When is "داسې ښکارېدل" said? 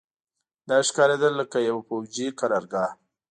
0.69-1.33